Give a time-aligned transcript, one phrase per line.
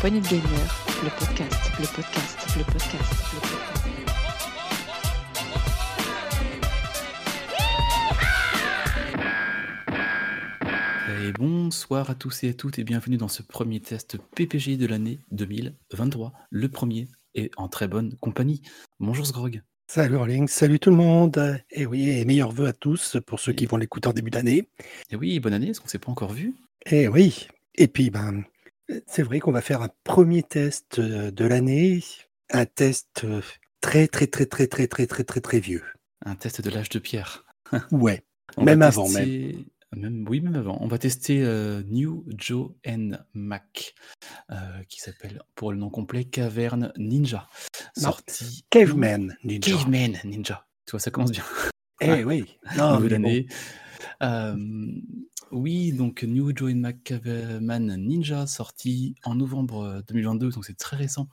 [0.00, 0.42] Poignée de Gamer,
[1.02, 3.02] le podcast, le podcast, le podcast,
[3.34, 3.68] le podcast.
[11.26, 14.86] Et bonsoir à tous et à toutes et bienvenue dans ce premier test PPG de
[14.86, 18.62] l'année 2023, le premier et en très bonne compagnie.
[19.00, 19.62] Bonjour Sgrog.
[19.88, 21.60] Salut Rolling, salut tout le monde.
[21.72, 24.68] Et oui, et meilleurs vœux à tous pour ceux qui vont l'écouter en début d'année.
[25.10, 26.54] Et oui, bonne année, est-ce qu'on s'est pas encore vu?
[26.86, 28.44] Et oui, et puis ben,
[29.06, 32.02] c'est vrai qu'on va faire un premier test euh, de l'année,
[32.50, 33.42] un test euh,
[33.80, 35.84] très très très très très très très très très vieux.
[36.24, 37.44] Un test de l'âge de pierre.
[37.92, 38.24] Ouais,
[38.56, 39.24] On même avant même.
[39.24, 40.78] tester- même- Oui, même avant.
[40.80, 43.94] On va tester euh, New Joe and Mac,
[44.50, 44.56] euh,
[44.88, 47.46] qui s'appelle pour le nom complet Caverne Ninja.
[47.96, 48.64] Sorti.
[48.70, 49.70] Caveman Ninja.
[49.76, 50.66] Caveman Ninja.
[50.86, 51.44] Tu vois, ça commence bien.
[52.00, 52.58] Eh oui.
[52.78, 53.44] Non, mais bon.
[54.22, 54.56] Euh,
[55.50, 60.76] oui, donc New Joe and Mac Caveman Ninja, sorti en novembre euh, 2022, donc c'est
[60.76, 61.28] très récent.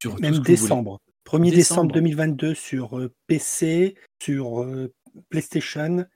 [0.00, 1.00] Sur même décembre.
[1.26, 1.92] 1er décembre Décembre.
[1.92, 4.92] 2022 sur euh, PC, sur euh,
[5.28, 6.06] PlayStation,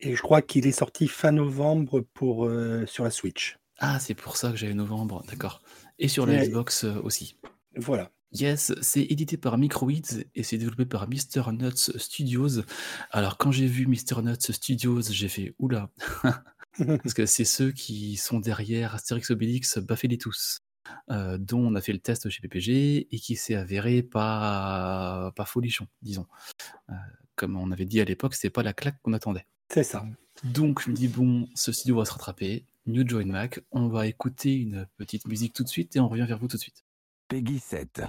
[0.00, 3.58] et je crois qu'il est sorti fin novembre pour, euh, sur la Switch.
[3.78, 5.62] Ah, c'est pour ça que j'avais novembre, d'accord.
[5.98, 6.44] Et sur la.
[6.44, 7.36] Xbox euh, aussi.
[7.76, 8.10] Voilà.
[8.32, 11.50] Yes, c'est édité par Microids et c'est développé par Mr.
[11.52, 12.60] Nuts Studios.
[13.10, 14.22] Alors, quand j'ai vu Mr.
[14.22, 15.90] Nuts Studios, j'ai fait oula,
[16.86, 20.60] parce que c'est ceux qui sont derrière Astérix Obélix, Baffez-les tous,
[21.10, 25.44] euh, dont on a fait le test chez PPG et qui s'est avéré pas, pas
[25.44, 26.26] folichon, disons.
[26.90, 26.94] Euh,
[27.36, 29.46] comme on avait dit à l'époque, c'était pas la claque qu'on attendait.
[29.72, 30.04] C'est ça.
[30.44, 32.64] Donc, je me dis, bon, ce studio va se rattraper.
[32.86, 36.26] New Join Mac, on va écouter une petite musique tout de suite et on revient
[36.26, 36.84] vers vous tout de suite.
[37.28, 38.02] Peggy 7.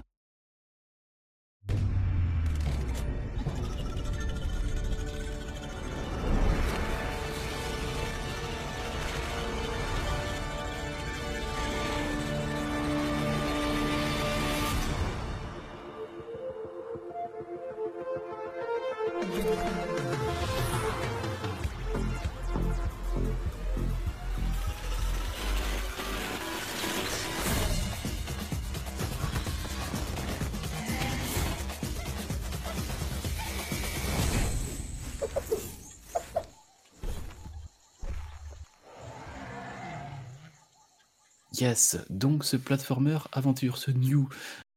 [41.60, 44.30] Yes, donc ce platformer aventure, ce new.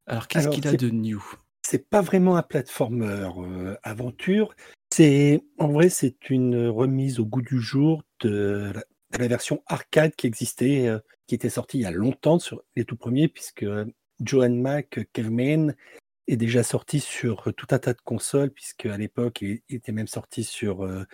[0.07, 1.23] Alors qu'est-ce qu'il a de new?
[1.65, 4.55] c'est pas vraiment un platformer euh, aventure.
[4.95, 8.75] C'est en vrai, c'est une remise au goût du jour de
[9.19, 12.85] la, version arcade qui existait, euh, qui était sortie il y a longtemps sur les
[12.85, 13.65] tout premiers, puisque
[14.21, 15.75] Johan Mac Caveman
[16.29, 20.09] est déjà sorti sur tout un tas de consoles, puisque à l'époque il, était même
[20.09, 21.05] sorti sur euh,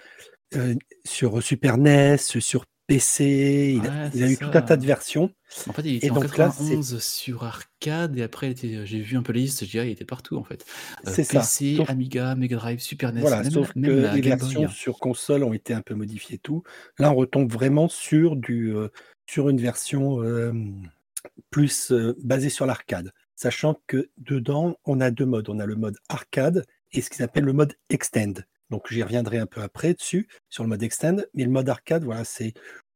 [0.57, 0.75] euh,
[1.05, 3.75] sur Super NES, sur PC.
[3.77, 5.31] Il, a- Ouais, il a eu tout un tas de versions.
[5.69, 9.23] En fait, il était en donc c'est- 91 sur arcade et après j'ai vu un
[9.23, 10.65] peu les listes, je dirais il était partout en fait.
[11.07, 11.41] Euh, C'est ça.
[11.41, 14.69] PC, Sauf- Amiga, Mega Drive, Super NES, Voilà, même, sauf même que la les versions
[14.69, 16.63] sur console ont été un peu modifiées et tout.
[16.99, 18.89] Là, on retombe vraiment sur, du, euh,
[19.27, 20.53] sur une version euh,
[21.51, 23.13] plus euh, basée sur l'arcade.
[23.37, 25.49] Sachant que dedans, on a deux modes.
[25.51, 28.33] On a le mode arcade et ce qu'ils appellent le mode extend.
[28.71, 31.17] Donc, j'y reviendrai un peu après dessus, sur le mode extend.
[31.35, 32.55] Mais le mode arcade, voilà, c'est.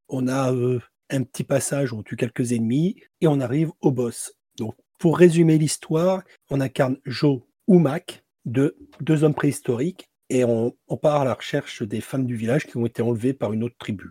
[0.08, 3.90] On a euh, un petit passage où on tue quelques ennemis et on arrive au
[3.90, 4.34] boss.
[4.58, 10.76] Donc, pour résumer l'histoire, on incarne Joe ou Mac, deux, deux hommes préhistoriques, et on,
[10.88, 13.64] on part à la recherche des femmes du village qui ont été enlevées par une
[13.64, 14.10] autre tribu.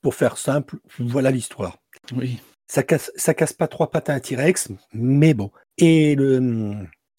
[0.00, 1.78] Pour faire simple, voilà l'histoire.
[2.14, 5.50] Oui, Ça casse, ça casse pas trois pattes à un T-Rex, mais bon.
[5.78, 6.74] Et le,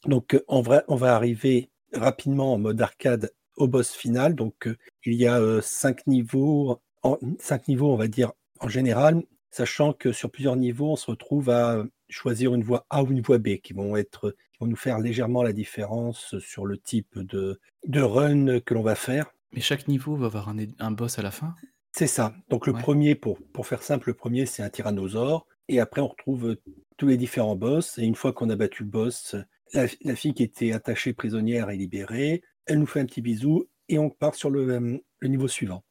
[0.05, 4.35] donc, en vrai, on va arriver rapidement en mode arcade au boss final.
[4.35, 4.75] Donc, euh,
[5.05, 9.93] il y a euh, cinq niveaux, en, cinq niveaux, on va dire, en général, sachant
[9.93, 13.21] que sur plusieurs niveaux, on se retrouve à euh, choisir une voie A ou une
[13.21, 17.17] voie B qui vont être, qui vont nous faire légèrement la différence sur le type
[17.19, 19.31] de, de run que l'on va faire.
[19.53, 21.55] mais chaque niveau va avoir un, un boss à la fin?
[21.91, 22.33] C'est ça.
[22.49, 22.81] Donc le Ouais.
[22.81, 25.45] premier, pour, pour faire simple, le premier, c'est un tyrannosaure.
[25.67, 26.57] Et après, on retrouve
[26.97, 27.97] tous les différents boss.
[27.99, 29.35] Et une fois qu'on a battu le boss,
[29.73, 32.41] la, la fille qui était attachée prisonnière est libérée.
[32.65, 35.83] Elle nous fait un petit bisou et on part sur le, euh, le niveau suivant.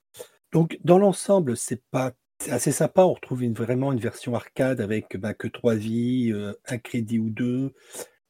[0.53, 2.13] Donc dans l'ensemble, c'est pas
[2.51, 3.03] assez sympa.
[3.05, 7.19] On retrouve une- vraiment une version arcade avec bah, que trois vies, euh, un crédit
[7.19, 7.73] ou deux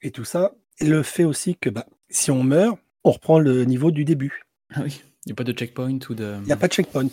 [0.02, 0.54] et tout ça.
[0.80, 4.44] Et le fait aussi que bah, si on meurt, on reprend le niveau du début.
[4.74, 6.36] Ah oui, il n'y a pas de checkpoint ou de.
[6.42, 7.08] Il n'y a pas de checkpoint.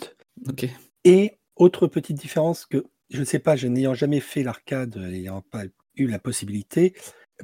[0.48, 0.66] Ok.
[1.04, 5.42] Et autre petite différence que je ne sais pas, je n'ayant jamais fait l'arcade, n'ayant
[5.42, 5.64] pas
[5.96, 6.94] eu la possibilité,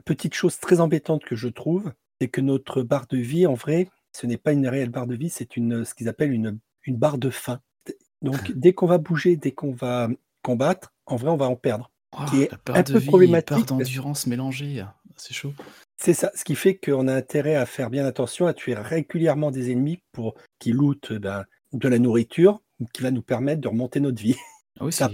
[0.05, 3.89] petite chose très embêtante que je trouve, c'est que notre barre de vie, en vrai,
[4.13, 6.97] ce n'est pas une réelle barre de vie, c'est une ce qu'ils appellent une, une
[6.97, 7.61] barre de faim.
[8.23, 10.09] Donc dès qu'on va bouger, dès qu'on va
[10.43, 11.91] combattre, en vrai, on va en perdre.
[12.13, 14.83] Oh, qui est un de peu vie problématique d'endurance mélangée.
[15.17, 15.53] C'est chaud.
[15.97, 19.51] C'est ça, ce qui fait qu'on a intérêt à faire bien attention à tuer régulièrement
[19.51, 24.01] des ennemis pour qu'ils lootent ben, de la nourriture qui va nous permettre de remonter
[24.01, 24.37] notre vie.
[24.79, 25.11] Ah oui, Ça-.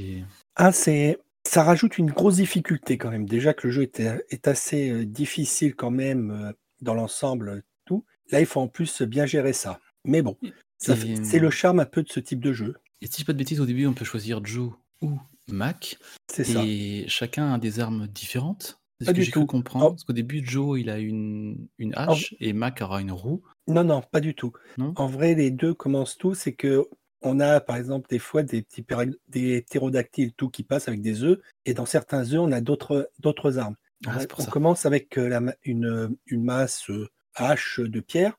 [0.56, 3.26] Ah, c'est ça rajoute une grosse difficulté quand même.
[3.26, 4.00] Déjà que le jeu est,
[4.30, 8.04] est assez euh, difficile quand même euh, dans l'ensemble, euh, tout.
[8.30, 9.80] Là, il faut en plus bien gérer ça.
[10.04, 10.36] Mais bon,
[10.78, 12.76] c'est le charme un peu de ce type de jeu.
[13.00, 15.18] Et si je dis pas de bêtises, au début, on peut choisir Joe ou
[15.48, 15.96] Mac.
[16.30, 16.62] C'est ça.
[16.64, 18.80] Et chacun a des armes différentes.
[19.00, 19.46] C'est Pas ce que j'ai cru tout.
[19.46, 19.86] comprendre.
[19.86, 19.90] Oh.
[19.90, 23.42] Parce qu'au début, Joe, il a une, une hache et Mac aura une roue.
[23.66, 24.52] Non, non, pas du tout.
[24.78, 26.34] Non En vrai, les deux commencent tous.
[26.34, 26.88] C'est que
[27.20, 28.84] on a, par exemple, des fois des petits
[29.28, 31.38] des ptérodactyles tout qui passent avec des œufs.
[31.64, 33.76] Et dans certains œufs, on a d'autres armes.
[34.06, 38.38] Ah, on commence avec euh, la ma- une, une masse euh, hache de pierre.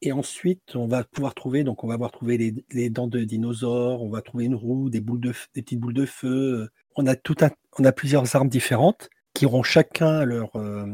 [0.00, 3.24] Et ensuite, on va pouvoir trouver, donc on va avoir trouvé les, les dents de
[3.24, 6.68] dinosaures, on va trouver une roue, des boules de, des petites boules de feu.
[6.94, 10.86] On a tout un, on a plusieurs armes différentes qui auront chacun leur, euh,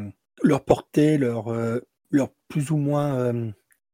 [0.43, 1.81] leur portée, leur, euh,
[2.11, 3.51] leur plus ou moins euh,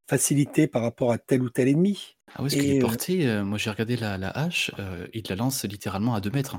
[0.09, 2.17] facilité par rapport à tel ou tel ennemi.
[2.35, 4.71] Ah oui, ce qu'il Et, est euh, porté, euh, moi j'ai regardé la, la hache,
[4.79, 6.57] euh, il la lance littéralement à 2 mètres.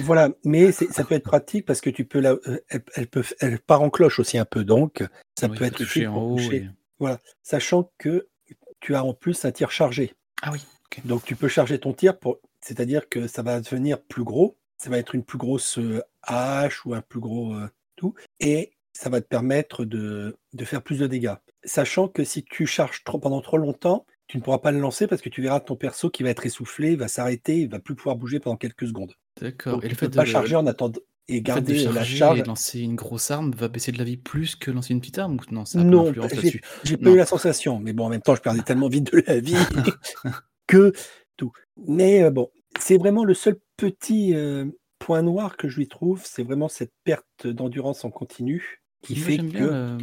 [0.00, 3.24] Voilà, mais ça peut être pratique parce que tu peux la, euh, elle, elle peut,
[3.40, 5.04] elle part en cloche aussi un peu, donc
[5.38, 6.38] ça Oui, peut être en haut.
[6.38, 6.68] et-
[6.98, 8.28] Voilà, sachant que
[8.80, 10.14] tu as en plus un tir chargé.
[10.42, 10.64] Ah oui.
[11.04, 14.56] Donc tu peux charger ton tir pour, c'est-à-dire que ça va devenir plus gros.
[14.78, 18.72] Ça va être une plus grosse euh, hache ou un plus gros euh, tout, et
[18.92, 21.34] ça va te permettre de, de faire plus de dégâts.
[21.64, 25.06] Sachant que si tu charges trop pendant trop longtemps, tu ne pourras pas le lancer
[25.06, 27.94] parce que tu verras ton perso qui va être essoufflé, va s'arrêter, il va plus
[27.94, 29.14] pouvoir bouger pendant quelques secondes.
[29.42, 29.84] D'accord.
[29.84, 31.92] Et le fait de, pas le- charger en attendant et le fait de garder euh,
[31.92, 32.38] la charge.
[32.40, 35.18] et lancer une grosse arme va baisser de la vie plus que lancer une petite
[35.18, 36.12] arme non, ça a Non,
[36.84, 39.22] j'ai pas eu la sensation, mais bon, en même temps, je perdais tellement vite de
[39.26, 39.54] la vie
[40.66, 40.92] que
[41.36, 41.52] tout.
[41.76, 42.50] Mais euh, bon,
[42.80, 44.66] c'est vraiment le seul petit euh,
[44.98, 49.24] point noir que je lui trouve, c'est vraiment cette perte d'endurance en continu qui Moi,
[49.24, 49.98] fait que, bien euh,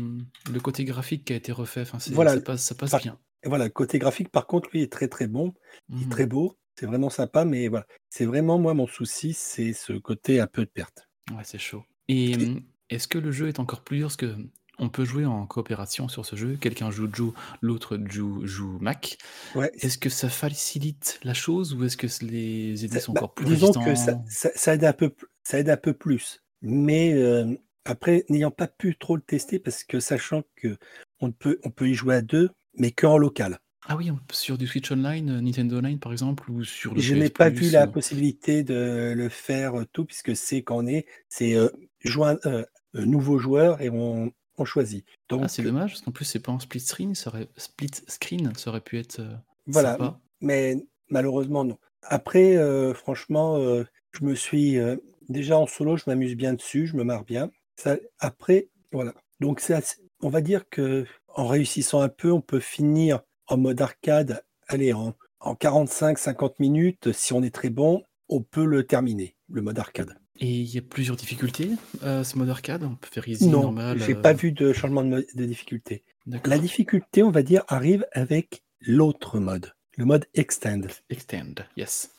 [0.51, 1.81] le côté graphique qui a été refait.
[1.81, 2.33] Enfin, Voilà.
[2.36, 3.18] ça passe, ça passe Par- bien.
[3.45, 5.53] voilà, le côté graphique, par contre, lui est très très bon,
[5.89, 6.09] il est Mhm.
[6.12, 10.39] très beau, c'est vraiment sympa, mais voilà, c'est vraiment moi mon souci, c'est ce côté
[10.39, 11.09] un peu de perte.
[11.31, 11.83] Ouais, c'est chaud.
[12.07, 14.07] Et Et- hum, est-ce que le jeu est encore plus dur?
[14.07, 14.35] Parce que
[14.81, 16.55] on peut jouer en coopération sur ce jeu.
[16.59, 19.17] Quelqu'un joue Joe, l'autre joue, joue Mac.
[19.53, 23.19] Ouais, Est-ce que ça facilite la chose ou est-ce que les ennemis Ça- sont bah,
[23.23, 23.83] encore plus disons résistants?
[23.85, 26.41] que ça, ça- ça aide un peu, ça aide un peu plus.
[26.61, 27.53] Mais euh,
[27.83, 30.77] après, n'ayant pas pu trop le tester, parce que sachant que
[31.19, 33.59] on peut, on peut y jouer à deux, mais qu'en local.
[33.91, 37.15] Ah oui, sur du Switch Online, euh, Nintendo Online par exemple, ou sur le Je
[37.15, 41.07] n'ai pas vu la ou- possibilité de le faire euh, tout, puisque c'est qu'on est,
[41.27, 41.69] c'est euh,
[42.06, 45.06] euh, euh, nouveau joueur et on, on choisit.
[45.27, 47.89] Donc Ah, c'est dommage parce qu'en plus c'est pas en split screen, ça aurait, split
[48.07, 49.33] screen, ça aurait pu être euh,
[49.65, 50.19] voilà, sympa.
[50.41, 50.77] mais
[51.09, 51.77] malheureusement non.
[52.03, 54.97] Après, euh, franchement, euh, je me suis euh,
[55.30, 57.50] déjà en solo, je m'amuse bien dessus, je me marre bien.
[57.75, 59.13] Ça, après, voilà.
[59.39, 63.81] Donc assez- on va dire que en réussissant un peu, on peut finir en mode
[63.81, 64.44] arcade.
[64.68, 69.62] Allez, en, en 45-50 minutes, si on est très bon, on peut le terminer, le
[69.62, 70.16] mode arcade.
[70.40, 71.72] Et il y a plusieurs difficultés,
[72.04, 74.00] euh, ce mode arcade, on peut faire easy, non, normal.
[74.00, 76.06] j'ai euh, pas vu de changement de, de difficulté.
[76.46, 80.81] La difficulté, on va dire, arrive avec l'autre mode, le mode extend.
[81.10, 82.12] Extend, yes.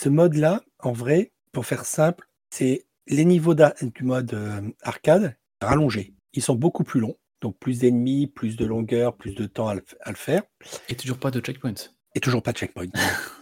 [0.00, 6.14] Ce mode-là, en vrai, pour faire simple, c'est les niveaux du mode euh, arcade rallongés.
[6.32, 9.74] Ils sont beaucoup plus longs, donc plus d'ennemis, plus de longueur, plus de temps à
[9.74, 10.42] le, à faire,
[10.88, 11.74] Et toujours pas de checkpoint.
[12.14, 12.86] et toujours pas de checkpoint.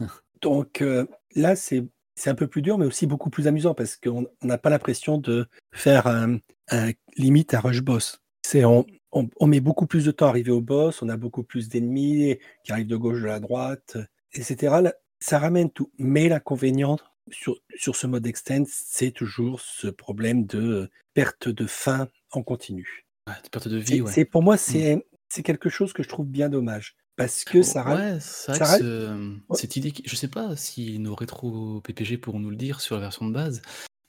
[0.42, 1.86] donc euh, là, c'est
[2.26, 5.18] un peu plus dur, mais aussi beaucoup plus amusant parce qu'on on n'a pas l'impression
[5.18, 6.38] de faire un,
[6.70, 8.20] un- limite un rush boss.
[8.44, 11.16] C'est on, on, on met beaucoup plus de temps à arriver au boss, on a
[11.16, 13.96] beaucoup plus d'ennemis qui arrivent de gauche, de la droite,
[14.32, 14.76] etc.
[15.20, 15.90] Ça ramène tout.
[15.98, 16.98] Mais l'inconvénient
[17.30, 23.05] sur, sur ce mode extend, c'est toujours ce problème de perte de faim en continu.
[23.26, 24.12] Ouais, de perte de C'est vie, ouais.
[24.12, 27.82] c'est- pour moi, c'est c'est quelque chose que je trouve bien dommage parce que ça
[27.82, 29.56] ra- Ouais, c'est vrai ça ce- Ouais.
[29.58, 33.00] cette idée, je sais pas si nos rétro PPG pourront nous le dire sur la
[33.00, 33.60] version de base,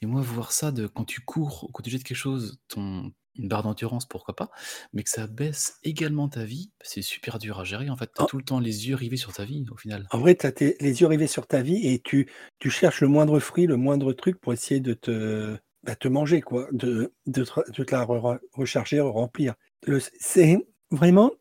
[0.02, 3.48] et moi voir ça de quand tu cours, quand tu jettes quelque chose, ton une
[3.50, 4.50] barre d'endurance, pourquoi pas,
[4.94, 8.10] mais que ça baisse également ta vie, c'est super dur à gérer en fait.
[8.16, 8.28] T'as Ah.
[8.28, 10.08] tout le temps les yeux rivés sur ta vie au final.
[10.10, 13.08] En vrai, tu as les yeux rivés sur ta vie et tu, tu cherches le
[13.08, 15.56] moindre fruit, le moindre truc pour essayer de te,
[15.88, 19.56] bah, te manger, quoi, de, de, te, de la re- recharger, remplir.
[19.88, 21.32] Le- C'est vraiment,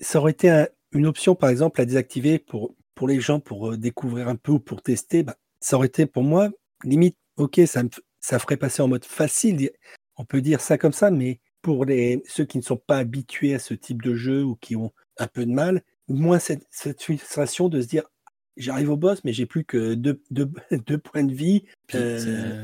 [0.00, 3.72] ça aurait été un- une option, par exemple, à désactiver pour, pour les gens, pour
[3.72, 5.24] euh, découvrir un peu ou pour tester.
[5.24, 6.50] Bah, ça aurait été pour moi,
[6.84, 9.70] limite, ok, ça, me ça ferait passer en mode facile,
[10.16, 13.54] on peut dire ça comme ça, mais pour les, ceux qui ne sont pas habitués
[13.54, 17.02] à ce type de jeu ou qui ont un peu de mal, moins cette, cette
[17.02, 18.04] frustration de se dire
[18.56, 20.50] j'arrive au boss, mais j'ai plus que deux, deux-
[20.86, 21.64] deux points de vie.
[21.94, 22.18] Euh,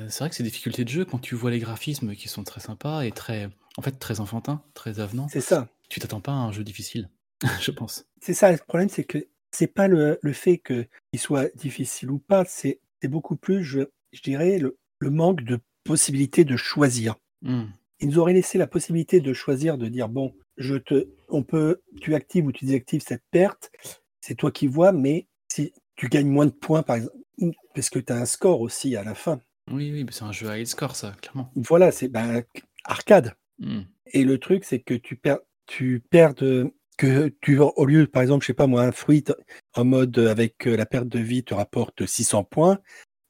[0.07, 2.45] c'est c'est vrai que ces difficultés de jeu, quand tu vois les graphismes qui sont
[2.45, 5.69] très sympas et très, en fait, très enfantins, très avenants, c'est ça.
[5.89, 7.09] tu t'attends pas à un jeu difficile,
[7.61, 8.07] je pense.
[8.21, 8.51] C'est ça.
[8.53, 10.87] Le problème, c'est que c'est pas le, le fait qu'il
[11.21, 13.81] soit difficile ou pas, c'est c'est beaucoup plus, je,
[14.13, 17.17] je dirais, le, le manque de possibilité de choisir.
[17.43, 17.65] Hmm.
[18.01, 21.83] Ils nous auraient laissé la possibilité de choisir, de dire bon, je te, on peut,
[22.01, 23.73] tu actives ou tu désactives cette perte,
[24.21, 25.27] c'est toi qui vois, mais
[25.97, 27.17] tu gagnes moins de points, par exemple,
[27.75, 29.41] parce que tu as un score aussi à la fin.
[29.71, 31.51] Oui, oui, c'est un jeu à high score, ça, clairement.
[31.57, 32.43] Voilà, c'est ben,
[32.85, 33.35] arcade.
[33.59, 33.83] Hmm.
[34.07, 38.23] Et le truc, c'est que tu perds, tu perds de, que tu, au lieu, par
[38.23, 39.25] exemple, je sais pas moi, un fruit
[39.75, 42.79] en mode avec euh, la perte de vie te rapporte 600 points,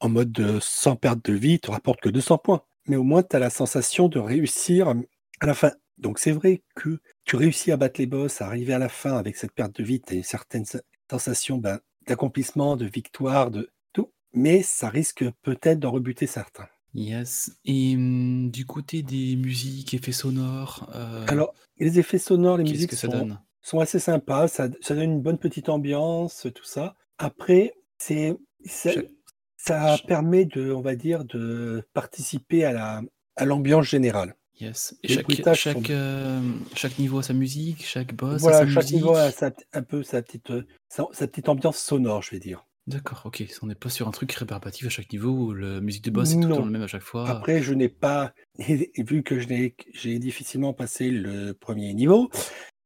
[0.01, 2.63] en mode euh, sans perte de vie te rapporte que 200 points.
[2.89, 5.73] Mais au moins, tu as la sensation de réussir à la fin.
[5.99, 9.17] Donc c'est vrai que tu réussis à battre les boss, à arriver à la fin
[9.17, 10.79] avec cette perte de vie, tu as une certaine se-
[11.09, 14.11] sensation ben, d'accomplissement, de victoire, de tout.
[14.33, 16.69] Mais ça risque peut-être d'en rebuter certains.
[16.95, 17.59] Yes.
[17.65, 22.91] Et hum, du côté des musiques, effets sonores, euh, Alors, les effets sonores, les musiques
[22.91, 23.41] que ça sont, donne?
[23.63, 26.95] sont assez sympas, ça, ça donne une bonne petite ambiance, tout ça.
[27.19, 28.37] Après, c'est
[29.57, 33.03] ça, permet de, on va dire, de participer à la
[33.37, 34.35] à l'ambiance générale.
[34.63, 34.95] Yes.
[35.03, 36.41] Et chaque, sont euh,
[36.77, 39.83] chaque niveau a sa musique, chaque boss a voilà, sa chaque niveau a sa, un
[39.83, 42.65] peu sa petite euh, sa, sa petite ambiance sonore, je vais dire.
[42.87, 43.45] D'accord, ok.
[43.63, 46.31] On n'est pas sur un truc rébarbatif à chaque niveau où la musique de boss
[46.33, 47.29] est tout le temps le même à chaque fois.
[47.29, 52.31] Après, je n'ai pas, vu que j'ai difficilement passé le premier niveau,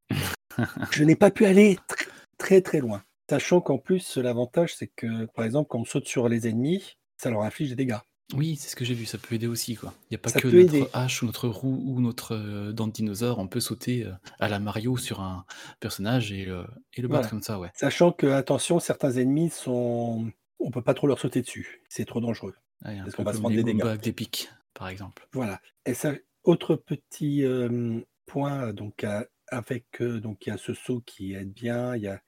[0.91, 2.07] je n'ai pas pu aller tr-
[2.39, 3.03] très très loin.
[3.29, 7.29] Sachant qu'en plus, l'avantage, c'est que, par exemple, quand on saute sur les ennemis, ça
[7.29, 7.99] leur inflige des dégâts.
[8.33, 9.93] Oui, c'est ce que j'ai vu, ça peut aider aussi, quoi.
[10.03, 10.87] Il n'y a pas Ça que peut notre aider.
[10.91, 14.49] hache ou notre roue ou notre euh, dent de dinosaure, on peut sauter euh, à
[14.49, 15.45] la Mario sur un
[15.79, 17.29] personnage et, le- et le battre Voilà.
[17.29, 17.69] comme ça, ouais.
[17.73, 20.29] Sachant que, attention, certains ennemis sont.
[20.59, 21.81] On peut pas trop leur sauter dessus.
[21.87, 22.55] C'est trop dangereux.
[22.83, 23.77] Ouais, un Parce peu qu'on va se comme prendre les des dégâts.
[23.79, 25.27] Goombas avec des pics, par exemple.
[25.31, 25.61] Voilà.
[25.85, 29.85] Et ça, autre petit euh, point, donc, à- avec.
[30.01, 32.21] euh, donc, il y a ce saut qui aide bien, il y a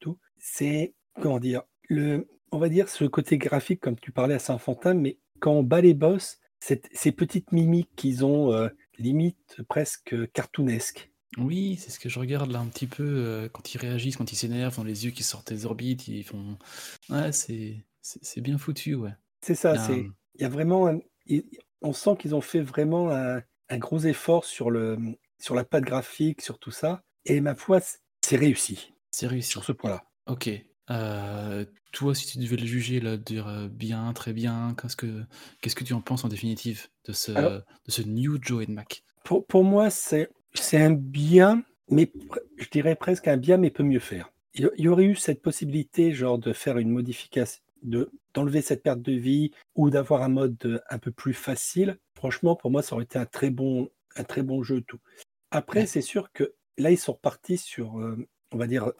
[0.00, 0.18] tout.
[0.38, 0.94] C'est.
[1.20, 5.18] Comment dire le, On va dire ce côté graphique, comme tu parlais, assez enfantin, mais
[5.44, 11.10] quand on bat les boss, cette- ces petites mimiques qu'ils ont, euh, limite presque cartoonesques.
[11.36, 14.32] Oui, c'est ce que je regarde là un petit peu euh, quand ils réagissent, quand
[14.32, 16.56] ils s'énervent, dans les yeux qui sortent des orbites, ils font.
[17.10, 19.10] Ouais, c'est c'est bien foutu, ouais.
[19.42, 19.92] C'est ça, c'est.
[19.92, 20.88] un- Il y a vraiment.
[20.88, 21.00] un-
[21.82, 24.96] on sent qu'ils ont fait vraiment un, un gros effort sur, le,
[25.38, 27.02] sur la patte graphique, sur tout ça.
[27.26, 27.80] Et ma foi,
[28.24, 29.50] c'est réussi C'est réussi.
[29.50, 30.04] sur ce point-là.
[30.26, 30.48] Ok.
[30.90, 35.24] Euh, toi, si tu devais le juger, là, dire euh, bien, très bien, qu'est-ce que
[35.60, 37.52] qu'est-ce que tu en penses en définitive de ce, Alors,
[37.86, 39.04] de ce New Joe Mac?
[39.22, 42.12] pour, pour moi, c'est c'est un bien, mais
[42.56, 44.30] je dirais presque un bien, mais peut mieux faire.
[44.54, 49.02] Il y aurait eu cette possibilité, genre, de faire une modification, de d'enlever cette perte
[49.02, 51.98] de vie ou d'avoir un mode euh, un peu plus facile.
[52.16, 54.98] Franchement, pour moi, ça aurait été un très bon, un très bon jeu, tout.
[55.50, 55.86] Après, Ouais.
[55.86, 58.16] c'est sûr que là, ils sont repartis sur, euh,
[58.52, 58.94] on va dire, re-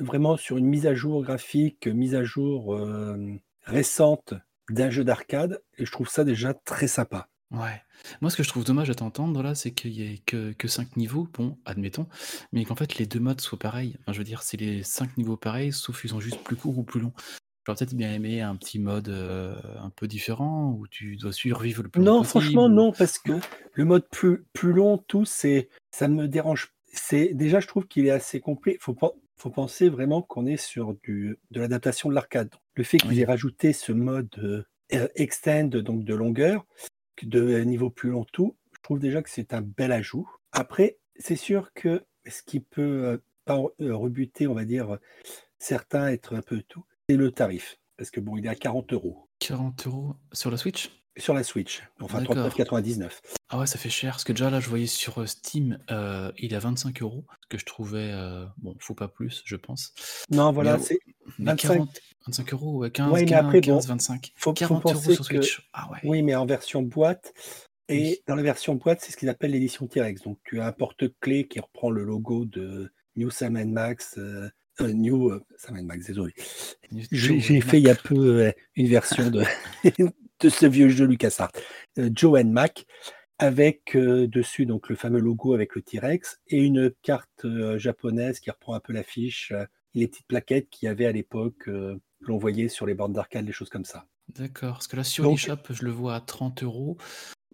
[0.00, 3.16] vraiment sur une mise à jour graphique, mise à jour euh,
[3.64, 4.34] récente
[4.70, 7.28] d'un jeu d'arcade, et je trouve ça déjà très sympa.
[7.50, 7.82] Ouais.
[8.22, 10.68] Moi, ce que je trouve dommage à t'entendre là, c'est qu'il y ait que, que
[10.68, 12.06] 5 niveaux, bon, admettons,
[12.52, 13.96] mais qu'en fait les deux modes soient pareils.
[14.00, 16.78] Enfin, je veux dire, c'est les 5 niveaux pareils, sauf qu'ils sont juste plus courts
[16.78, 17.12] ou plus longs.
[17.66, 21.82] J'aurais peut-être bien aimé un petit mode euh, un peu différent où tu dois survivre
[21.82, 22.42] le plus Non, longtemps possible.
[22.44, 23.32] franchement, ou- non, parce que
[23.74, 26.72] le mode plus, plus long, tout, c'est, ça me dérange.
[26.94, 28.78] C'est, déjà, je trouve qu'il est assez complet.
[28.80, 29.10] Faut, pen-
[29.42, 32.48] faut penser vraiment qu'on est sur du, de l'adaptation de l'arcade.
[32.76, 36.64] Le fait qu'ils aient rajouté ce mode euh, euh, extend, donc de longueur,
[37.24, 40.30] de niveau plus long, tout, je trouve déjà que c'est un bel ajout.
[40.52, 44.96] Après, c'est sûr que ce qui peut euh, pas euh, rebuter, on va dire,
[45.58, 47.78] certains, être un peu tout, c'est le tarif.
[47.96, 51.01] Parce que bon, il est à 40 euros 40 euros sur la Switch?
[51.16, 52.36] Sur la Switch, enfin D'accord.
[52.48, 53.10] 39,99.
[53.50, 54.12] Ah ouais, ça fait cher.
[54.12, 57.24] Parce que déjà là, je voyais sur euh, Steam, euh, il est à 25 euros.
[57.42, 59.92] Ce que je trouvais, euh, bon, faut pas plus, je pense.
[60.30, 60.98] Non, voilà, c'est
[61.38, 61.68] mais 25.
[61.74, 64.32] 40, 25 euros, ouais, 15, Ouais, mais 15, après, 15, bon, 25.
[64.36, 65.68] faut, faut 40 euros sur que, Switch.
[65.72, 65.98] Ah ouais.
[66.04, 67.34] oui, mais en version boîte.
[67.88, 68.18] Et Oui.
[68.26, 70.22] dans la version boîte, c'est ce qu'ils appellent l'édition T-Rex.
[70.22, 74.14] Donc, tu as un porte-clés qui reprend le logo de New Sam Max.
[74.16, 74.48] euh,
[74.80, 75.44] euh, New euh,
[75.82, 76.32] Max, désolé.
[77.10, 79.44] J'ai fait il y a peu euh, une version de,
[80.42, 81.52] de ce vieux jeu LucasArts.
[81.98, 82.86] Euh, Joe and Mac,
[83.38, 88.40] avec euh, dessus donc le fameux logo avec le T-Rex et une carte euh, japonaise
[88.40, 91.98] qui reprend un peu l'affiche, euh, les petites plaquettes qu'il y avait à l'époque, que
[92.20, 94.06] l'on voyait sur les bornes d'arcade, des choses comme ça.
[94.28, 94.74] D'accord.
[94.74, 96.96] Parce que là, sur Donc, l'eShop, je le vois à 30 euros.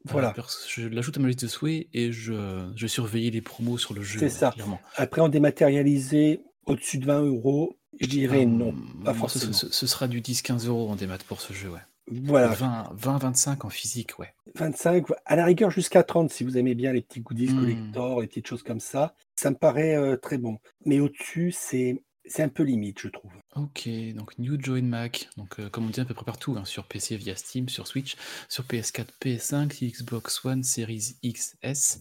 [0.05, 0.35] Voilà.
[0.69, 2.33] je l'ajoute à ma liste de souhaits et je,
[2.77, 4.53] je vais surveiller les promos sur le jeu, C'est ça.
[4.53, 4.81] clairement.
[4.97, 8.69] Après, en dématérialisé, Au-dessus de 20 euros, je dirais non.
[8.71, 9.53] Hum, Pas ce, forcément.
[9.53, 11.81] ce- ce sera du 10-15 euros en démat pour ce jeu, ouais.
[12.11, 12.55] Voilà,
[12.95, 14.33] 20-25 en physique, ouais.
[14.55, 17.61] 25, à la rigueur jusqu'à 30 si vous aimez bien les petits goodies Hmm.
[17.61, 19.15] collector, les petites choses comme ça.
[19.37, 20.59] Ça me paraît euh, très bon.
[20.85, 23.31] Mais au-dessus, c'est c'est un peu limite, je trouve.
[23.57, 26.67] Ok, donc New Join Mac, donc euh, comme on dit à peu près partout, hein,
[26.67, 28.17] sur PC via Steam, sur Switch,
[28.51, 32.01] sur PS4, PS5, Xbox One, Series XS.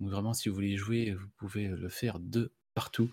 [0.00, 3.08] Donc vraiment, si vous voulez jouer, vous pouvez le faire de partout.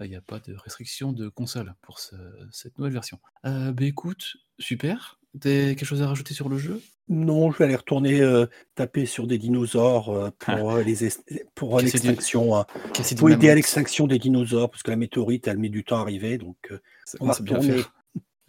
[0.00, 2.14] Il n'y a pas de restriction de console pour ce-
[2.52, 3.18] cette nouvelle version.
[3.44, 5.18] Euh, bah écoute, super.
[5.40, 6.80] T'as quelque chose à rajouter sur le jeu?
[7.08, 11.44] Non, je vais aller retourner euh, taper sur des dinosaures euh, pour, euh, les es-
[11.54, 12.56] pour l'extinction.
[12.56, 12.66] hein.
[12.96, 15.98] Du Faut aider à l'extinction des dinosaures parce que la météorite, elle met du temps
[15.98, 16.38] à arriver.
[16.38, 17.82] Donc, euh, Ça on va commence à bien retourner.
[17.82, 17.92] faire.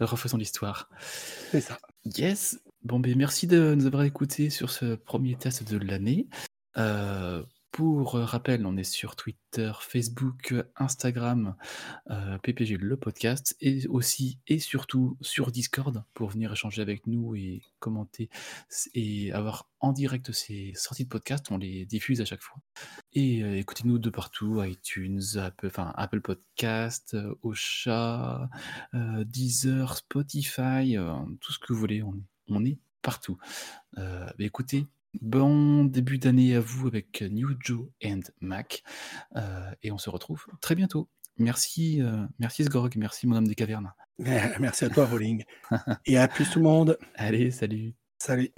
[0.00, 0.88] Refaisons l'histoire.
[1.50, 1.78] c'est ça.
[2.04, 2.58] Yes.
[2.84, 6.28] Bon, ben merci de nous avoir écoutés sur ce premier test de l'année.
[7.68, 11.54] Euh, pour rappel, on est sur Twitter, Facebook, Instagram,
[12.10, 17.34] euh, PPG le podcast, et aussi et surtout sur Discord pour venir échanger avec nous
[17.36, 18.30] et commenter
[18.94, 21.46] et avoir en direct ces sorties de podcast.
[21.50, 22.58] On les diffuse à chaque fois.
[23.12, 28.48] Et euh, écoutez-nous de partout, iTunes, Apple, Podcast, euh, Ocha,
[28.94, 33.38] euh, Deezer, Spotify, euh, tout ce que vous voulez, on est, on est partout.
[33.98, 34.86] Euh, bah, écoutez,
[35.20, 38.82] bon début d'année à vous avec New Joe and Mac,
[39.36, 41.08] euh, et on se retrouve très bientôt.
[41.38, 43.92] Merci, euh, merci Sgorg, merci mon homme des cavernes.
[44.58, 45.44] Merci à toi, Rolling.
[46.06, 46.98] Et à plus tout le monde.
[47.14, 47.94] Allez, salut.
[48.18, 48.50] Salut.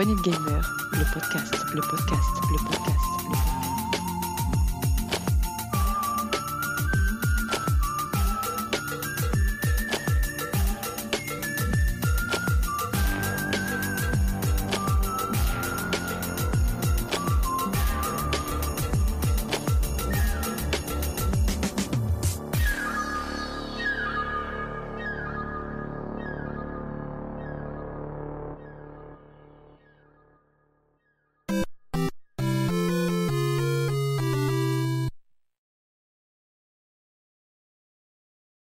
[0.00, 3.39] Poignée de gamers, le podcast, le podcast, le podcast,